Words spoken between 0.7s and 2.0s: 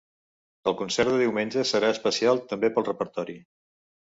El concert de diumenge serà